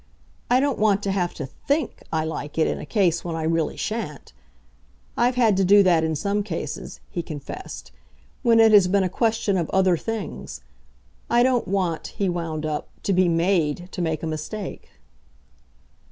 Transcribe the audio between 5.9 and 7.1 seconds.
in some cases,"